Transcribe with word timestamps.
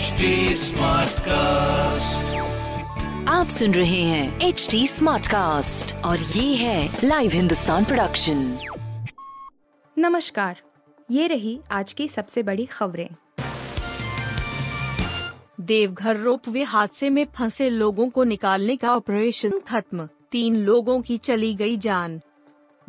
HD 0.00 0.28
Smartcast. 0.56 2.28
आप 3.28 3.48
सुन 3.48 3.74
रहे 3.74 4.02
हैं 4.02 4.40
एच 4.40 4.68
डी 4.70 4.86
स्मार्ट 4.86 5.26
कास्ट 5.26 5.94
और 6.04 6.18
ये 6.18 6.54
है 6.54 6.98
लाइव 7.04 7.30
हिंदुस्तान 7.30 7.84
प्रोडक्शन 7.84 8.58
नमस्कार 9.98 10.60
ये 11.10 11.26
रही 11.26 11.60
आज 11.70 11.92
की 11.92 12.08
सबसे 12.08 12.42
बड़ी 12.42 12.66
खबरें। 12.66 13.08
देवघर 15.60 16.16
रोपवे 16.16 16.62
हादसे 16.62 17.10
में 17.10 17.24
फंसे 17.34 17.70
लोगों 17.70 18.08
को 18.10 18.24
निकालने 18.24 18.76
का 18.76 18.94
ऑपरेशन 18.94 19.60
खत्म 19.68 20.08
तीन 20.32 20.56
लोगों 20.56 21.00
की 21.00 21.18
चली 21.18 21.54
गई 21.54 21.76
जान। 21.76 22.20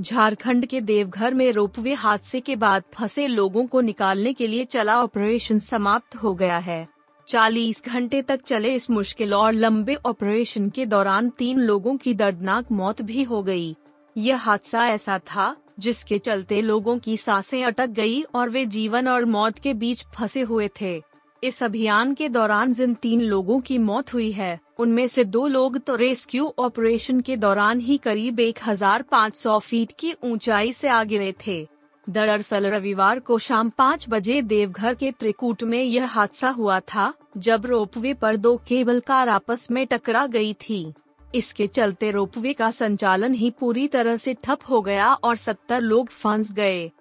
झारखंड 0.01 0.65
के 0.65 0.81
देवघर 0.81 1.33
में 1.33 1.51
रोपवे 1.51 1.93
हादसे 1.93 2.39
के 2.39 2.55
बाद 2.55 2.83
फंसे 2.93 3.27
लोगों 3.27 3.67
को 3.67 3.81
निकालने 3.81 4.33
के 4.33 4.47
लिए 4.47 4.65
चला 4.65 5.01
ऑपरेशन 5.03 5.59
समाप्त 5.59 6.15
हो 6.15 6.33
गया 6.35 6.57
है। 6.57 7.00
40 7.31 7.81
घंटे 7.85 8.21
तक 8.21 8.41
चले 8.41 8.73
इस 8.75 8.89
मुश्किल 8.89 9.33
और 9.33 9.53
लंबे 9.53 9.95
ऑपरेशन 10.05 10.69
के 10.69 10.85
दौरान 10.85 11.29
तीन 11.29 11.59
लोगों 11.59 11.95
की 11.97 12.13
दर्दनाक 12.13 12.71
मौत 12.71 13.01
भी 13.01 13.23
हो 13.23 13.41
गई। 13.43 13.75
यह 14.15 14.37
हादसा 14.37 14.87
ऐसा 14.87 15.17
था, 15.19 15.55
जिसके 15.79 16.17
चलते 16.17 16.59
लोगों 16.61 16.97
की 16.99 17.17
साँसें 17.17 17.63
अटक 17.63 17.89
गई 17.89 18.21
और 18.35 18.49
वे 18.49 18.65
जीवन 18.65 19.07
और 19.07 19.25
मौत 19.25 19.59
के 19.59 19.73
बीच 19.73 20.05
फंसे 20.15 20.41
हुए 20.41 20.69
थे 20.81 21.01
इस 21.43 21.63
अभियान 21.63 22.13
के 22.13 22.29
दौरान 22.29 22.73
जिन 22.73 22.93
तीन 22.93 23.21
लोगों 23.21 23.61
की 23.61 23.77
मौत 23.77 24.13
हुई 24.13 24.31
है, 24.31 24.59
उनमें 24.79 25.07
से 25.07 25.23
दो 25.25 25.47
लोग 25.47 25.77
तो 25.77 25.95
रेस्क्यू 25.95 26.53
ऑपरेशन 26.59 27.21
के 27.21 27.37
दौरान 27.37 27.79
ही 27.79 27.97
करीब 27.97 28.39
1500 28.41 29.59
फीट 29.59 29.91
की 29.99 30.13
ऊंचाई 30.23 30.73
से 30.73 30.87
आ 30.87 31.03
गिरे 31.03 31.33
थे 31.47 31.67
दरअसल 32.11 32.65
रविवार 32.65 33.19
को 33.19 33.37
शाम 33.39 33.69
पाँच 33.69 34.05
बजे 34.09 34.41
देवघर 34.41 34.93
के 34.93 35.11
त्रिकूट 35.11 35.63
में 35.63 35.81
यह 35.83 36.05
हादसा 36.05 36.49
हुआ 36.49 36.79
था, 36.79 37.13
जब 37.37 37.65
रोपवे 37.65 38.13
पर 38.13 38.37
दो 38.37 38.55
केबल 38.57 38.99
कार 38.99 39.29
आपस 39.29 39.71
में 39.71 39.85
टकरा 39.87 40.25
गई 40.27 40.53
थी। 40.53 40.93
इसके 41.35 41.67
चलते 41.67 42.11
रोपवे 42.11 42.53
का 42.53 42.71
संचालन 42.71 43.33
ही 43.33 43.49
पूरी 43.49 43.87
तरह 43.87 44.15
से 44.15 44.33
ठप 44.33 44.59
हो 44.69 44.81
गया 44.81 45.13
और 45.13 45.35
सत्तर 45.35 45.81
लोग 45.81 46.09
फंस 46.09 46.51
गए। 46.51 46.91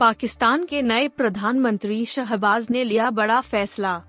पाकिस्तान 0.00 0.64
के 0.64 0.82
नए 0.82 1.08
प्रधानमंत्री 1.08 2.04
शहबाज 2.06 2.66
ने 2.70 2.84
लिया 2.84 3.10
बड़ा 3.10 3.40
फैसला। 3.40 4.02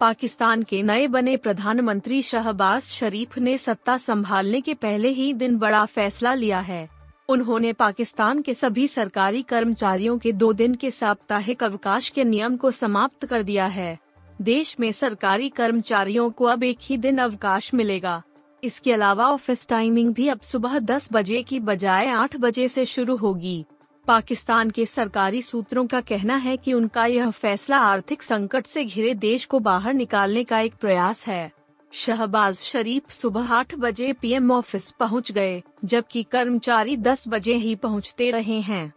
पाकिस्तान 0.00 0.62
के 0.62 0.82
नए 0.82 1.06
बने 1.06 1.36
प्रधानमंत्री 1.36 2.22
शहबाज 2.22 2.82
शरीफ 2.82 3.38
ने 3.38 3.58
सत्ता 3.58 3.96
संभालने 3.98 4.60
के 4.60 4.74
पहले 4.74 5.08
ही 5.08 5.32
दिन 5.32 5.56
बड़ा 5.58 5.84
फैसला 5.84 6.34
लिया 6.34 6.60
है। 6.60 6.93
उन्होंने 7.28 7.72
पाकिस्तान 7.72 8.42
के 8.42 8.54
सभी 8.54 8.88
सरकारी 8.88 9.42
कर्मचारियों 9.42 10.18
के 10.18 10.32
दो 10.32 10.52
दिन 10.52 10.74
के 10.74 10.90
साप्ताहिक 10.90 11.62
अवकाश 11.62 12.08
के 12.08 12.24
नियम 12.24 12.56
को 12.56 12.70
समाप्त 12.70 13.26
कर 13.26 13.42
दिया 13.42 13.66
है। 13.66 13.98
देश 14.42 14.76
में 14.80 14.92
सरकारी 14.92 15.48
कर्मचारियों 15.48 16.30
को 16.30 16.44
अब 16.44 16.64
एक 16.64 16.78
ही 16.82 16.96
दिन 16.96 17.18
अवकाश 17.18 17.74
मिलेगा। 17.74 18.22
इसके 18.64 18.92
अलावा 18.92 19.26
ऑफ़िस 19.26 19.68
टाइमिंग 19.68 20.14
भी 20.14 20.28
अब 20.28 20.40
सुबह 20.40 20.78
10 20.78 21.08
बजे 21.12 21.42
की 21.42 21.60
बजाय 21.60 22.08
8 22.08 22.36
बजे 22.36 22.68
से 22.68 22.84
शुरू 22.84 23.16
होगी। 23.16 23.64
पाकिस्तान 24.06 24.70
के 24.70 24.86
सरकारी 24.86 25.42
सूत्रों 25.42 25.86
का 25.86 26.00
कहना 26.00 26.36
है 26.36 26.56
कि 26.56 26.72
उनका 26.72 27.06
यह 27.06 27.30
फैसला 27.30 27.78
आर्थिक 27.78 28.22
संकट 28.22 28.66
से 28.66 28.84
घिरे 28.84 29.14
देश 29.14 29.44
को 29.44 29.58
बाहर 29.58 29.94
निकालने 29.94 30.44
का 30.44 30.60
एक 30.60 30.74
प्रयास 30.74 31.26
है। 31.26 31.52
शहबाज 31.96 32.56
शरीफ 32.56 33.10
सुबह 33.10 33.52
आठ 33.52 33.74
बजे 33.74 34.12
पीएम 34.12 34.50
ऑफ़िस 34.50 34.90
पहुँच 34.90 35.32
गए, 35.32 35.62
जबकि 35.84 36.22
कर्मचारी 36.22 36.96
दस 36.96 37.24
बजे 37.28 37.54
ही 37.54 37.74
पहुँचते 37.74 38.30
रहे 38.30 38.60
हैं। 38.60 38.92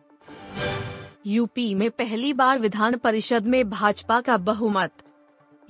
यूपी 1.27 1.75
में 1.75 1.91
पहली 1.91 2.33
बार 2.33 2.59
विधान 2.59 2.97
परिषद 2.97 3.45
में 3.45 3.69
भाजपा 3.69 4.21
का 4.21 4.37
बहुमत। 4.37 4.91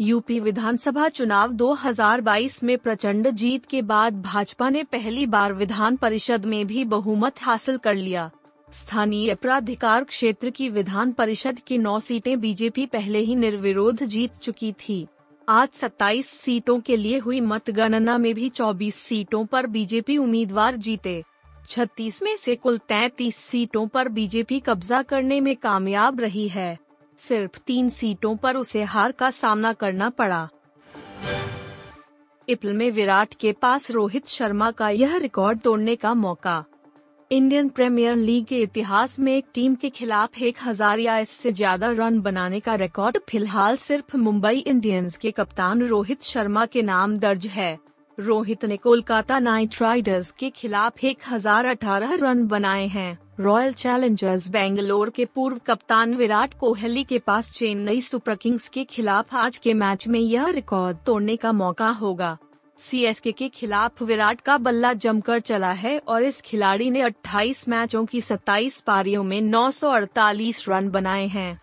यूपी 0.02 0.40
विधानसभा 0.40 1.10
चुनाव 1.10 1.52
2022 1.52 2.64
में 2.64 2.78
प्रचंड 2.78 3.30
जीत 3.30 3.66
के 3.66 3.82
बाद 3.82 4.22
भाजपा 4.22 4.70
ने 4.70 4.84
पहली 4.84 5.26
बार 5.26 5.54
विधान 5.54 5.96
परिषद 5.96 6.46
में 6.46 6.68
भी 6.68 6.86
बहुमत 6.86 7.42
हासिल 7.42 7.78
कर 7.78 7.96
लिया। 7.96 8.32
स्थानीय 8.74 9.36
प्राधिकार 9.36 10.04
क्षेत्र 10.04 10.50
की 10.50 10.70
विधान 10.70 11.12
परिषद 11.12 11.60
की 11.60 11.78
नौ 11.78 12.00
सीटें 12.00 12.40
बीजेपी 12.40 12.86
पहले 12.86 13.20
ही 13.20 13.36
निर्विरोध 13.36 14.04
जीत 14.04 14.36
चुकी 14.36 14.72
थी। 14.72 15.08
आज 15.50 15.70
27 15.74 16.26
सीटों 16.26 16.80
के 16.80 16.98
लिए 16.98 17.18
हुई 17.18 17.42
मतगणना 17.42 18.18
में 18.18 18.34
भी 18.36 18.50
24 18.50 18.96
सीटों 18.96 19.46
पर 19.46 19.68
बीजेपी 19.68 20.18
उम्मीदवार 20.18 20.76
जीते। 20.76 21.24
36 21.70 22.24
में 22.24 22.38
से 22.38 22.56
कुल 22.56 22.78
33 22.78 23.36
सीटों 23.36 23.88
पर 23.88 24.10
बीजेपी 24.10 24.60
कब्जा 24.60 25.02
करने 25.02 25.40
में 25.42 25.56
कामयाब 25.56 26.20
रही 26.20 26.48
है। 26.48 26.80
सिर्फ़ 27.18 27.60
तीन 27.60 27.90
सीटों 27.90 28.36
पर 28.36 28.56
उसे 28.56 28.84
हार 28.84 29.12
का 29.12 29.32
सामना 29.32 29.74
करना 29.74 30.10
पड़ा। 30.10 30.50
इपल 32.50 32.74
में 32.74 32.92
विराट 32.92 33.34
के 33.34 33.52
पास 33.52 33.92
रोहित 33.92 34.28
शर्मा 34.28 34.72
का 34.72 34.90
यह 34.90 35.18
रिकॉर्ड 35.18 35.60
तोड़ने 35.60 35.96
का 35.96 36.14
मौका। 36.14 36.64
इंडियन 37.32 37.70
प्रीमियर 37.70 38.16
लीग 38.16 38.46
के 38.46 38.60
इतिहास 38.62 39.18
में 39.20 39.32
एक 39.32 39.46
टीम 39.54 39.74
के 39.76 39.90
खिलाफ 39.90 40.38
एक 40.40 40.58
हज़ार 40.66 41.00
या 41.00 41.18
इससे 41.20 41.52
ज़्यादा 41.52 41.90
रन 41.92 42.20
बनाने 42.22 42.60
का 42.60 42.76
रिकॉर्ड, 42.76 43.18
फ़िलहाल 43.30 43.78
सिर्फ़ 43.78 44.16
मुंबई 44.18 44.58
इंडियंस 44.58 45.18
के 45.18 45.32
कप्तान 45.32 45.82
रोहित 45.82 46.24
शर्मा 46.24 46.66
के 46.66 46.82
नाम 46.82 47.18
दर्ज 47.18 47.48
है। 47.48 47.78
रोहित 48.18 48.66
ने 48.66 48.78
कोलकाता 48.78 49.40
नाइट 49.40 49.82
राइडर्स 49.82 50.32
के 50.32 50.50
खिलाफ 50.50 51.04
एक 51.04 51.18
हज़ार 51.30 51.66
अठारह 51.66 52.16
रन 52.22 52.48
बनाए 52.48 52.88
हैं। 52.88 53.18
रॉयल 53.40 53.74
चैलेंजर्स 53.74 54.50
बेंगलोर 54.50 55.10
के 55.10 55.26
पूर्व 55.26 55.60
कप्तान 55.68 56.14
विराट 56.16 56.54
कोहली 56.60 57.04
के 57.04 57.20
पास 57.20 57.52
चेन्नई 57.52 58.02
सुपर 58.04 58.36
किंग्स 58.36 58.70
के 58.70 58.84
खिलाफ 58.86 59.36
आज 59.36 59.58
के 59.58 59.74
मैच 59.76 60.08
में 60.08 60.20
यह 60.20 60.50
रिकॉर्ड 60.52 60.98
तोड़ने 61.06 61.36
का 61.36 61.52
मौका 61.54 61.90
होगा। 61.92 62.38
सीएसके 62.80 63.32
के 63.32 63.50
खिलाफ 63.50 64.02
विराट 64.02 64.42
का 64.42 64.58
बल्ला 64.58 64.94
जमकर 64.94 65.40
चला 65.40 65.72
है 65.72 66.00
और 66.00 66.24
इस 66.24 66.42
खिलाड़ी 66.42 66.90
ने 66.92 67.02
28 67.02 67.70
मैचों 67.70 68.06
की 68.06 68.22
27 68.22 68.82
पारियों 68.82 69.24
में 69.24 69.42
948 69.42 70.70
रन 70.70 70.90
बनाए 70.90 71.28
हैं। 71.28 71.62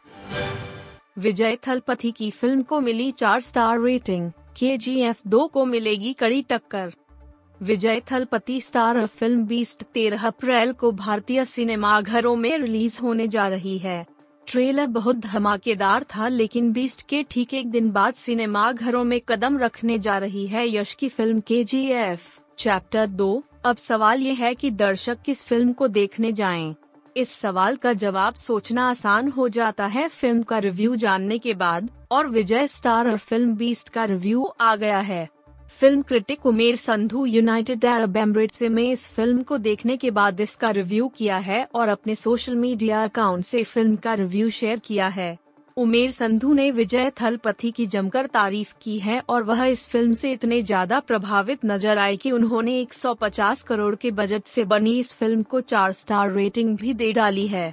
विजय 1.19 1.59
थलपति 1.69 2.11
की 2.11 2.31
फ़िल्म 2.31 2.63
को 2.63 2.81
मिली 2.81 3.11
चार 3.13 3.41
स्टार 3.41 3.81
रेटिंग 3.81 4.31
के 4.57 4.77
जी 4.77 5.01
एफ़ 5.01 5.21
दो 5.27 5.47
को 5.47 5.65
मिलेगी 5.65 6.13
कड़ी 6.13 6.43
टक्कर। 6.43 6.93
Vijay 7.63 8.03
Thalapathy 8.13 8.61
star 8.61 9.07
film 9.07 9.47
Beast 9.47 9.83
तेरह 9.83 10.27
अप्रैल 10.27 10.73
को 10.73 10.93
भारतीय 10.93 11.45
सिनेमाघरों 11.45 12.37
में 12.37 12.59
रिलीज़ 12.59 13.01
होने 13.01 13.29
जा 13.29 13.49
रही 13.49 13.79
है। 13.79 14.14
ट्रेलर 14.47 14.87
बहुत 14.87 15.17
धमाकेदार 15.17 16.05
था, 16.05 16.29
लेकिन 16.29 16.73
बीस्ट 16.73 17.07
के 17.09 17.23
ठीक 17.31 17.55
एक 17.55 17.71
दिन 17.71 17.91
बाद 17.91 18.15
सिनेमा 18.15 18.71
घरों 18.73 19.05
में 19.05 19.21
कदम 19.29 19.59
रखने 19.59 19.99
जा 19.99 20.19
रही 20.19 20.47
है 20.47 20.67
यश 20.69 20.95
की 20.95 21.09
फ़िल्म 21.09 21.41
के 21.41 21.63
जी 21.65 21.85
एफ़ 21.87 22.29
चैप्टर 22.59 23.07
दो 23.07 23.43
अब 23.65 23.77
सवाल 23.77 24.23
ये 24.23 24.33
है 24.33 24.55
कि 24.55 24.71
दर्शक 24.71 25.23
किस 25.23 25.45
फ़िल्म 25.45 25.73
को 25.73 25.89
देखने 25.89 26.33
जाएँ। 26.33 26.75
इस 27.17 27.33
सवाल 27.33 27.77
का 27.77 27.93
जवाब 27.93 28.35
सोचना 28.35 28.89
आसान 28.91 29.29
हो 29.29 29.49
जाता 29.49 29.87
है, 29.87 30.09
फ़िल्म 30.09 30.43
का 30.43 30.59
रिव्यू 30.59 30.97
जानने 30.97 31.39
के 31.39 31.55
बाद, 31.55 31.91
और 32.11 32.29
विजय 32.29 32.67
स्टार 32.67 33.11
और 33.11 33.17
फ़िल्म 33.19 33.55
बीस्ट 33.55 33.89
का 33.89 34.05
रिव्यू 34.05 34.45
आ 34.61 34.75
गया 34.77 34.99
है 35.01 35.29
film 35.81 36.03
critic 36.03 36.45
Umair 36.47 36.77
Sandhu 36.77 37.25
United 37.27 37.85
Arab 37.85 38.17
Emirates 38.17 38.63
में 38.63 38.83
इस 38.83 39.07
फ़िल्म 39.15 39.43
को 39.43 39.57
देखने 39.59 39.97
के 39.97 40.11
बाद 40.11 40.41
इसका 40.41 40.71
रिव्यू 40.71 41.09
किया 41.09 41.37
है 41.39 41.67
और 41.75 41.89
अपने 41.89 42.15
सोशल 42.15 42.55
मीडिया 42.57 43.03
अकाउंट 43.05 43.45
से 43.45 43.63
फ़िल्म 43.65 43.97
का 43.97 44.15
रिव्यू 44.15 44.51
शेयर 44.51 44.79
किया 44.79 45.09
है। 45.09 45.37
उमेर 45.77 46.11
संधु 46.11 46.53
ने 46.55 46.71
विजय 46.71 47.11
थलपति 47.23 47.71
की 47.71 47.87
जमकर 47.87 48.27
तारीफ़ 48.27 48.75
की 48.83 48.99
है 48.99 49.21
और 49.29 49.43
वह 49.43 49.65
इस 49.65 49.89
फ़िल्म 49.89 50.13
से 50.13 50.33
इतने 50.33 50.63
ज़्यादा 50.63 51.01
प्रभावित 51.01 51.65
नज़र 51.65 51.99
आए 51.99 52.17
कि 52.17 52.31
उन्होंने 52.31 52.81
150 52.83 53.63
करोड़ 53.63 53.95
के 53.95 54.11
बजट 54.13 54.47
से 54.47 54.65
बनी 54.65 54.99
इस 55.01 55.13
फ़िल्म 55.13 55.43
को 55.43 55.61
चार 55.63 55.93
स्टार 55.93 56.33
रेटिंग 56.33 56.77
भी 56.77 56.95
दे 56.95 57.13
डाली 57.13 57.47
है। 57.47 57.73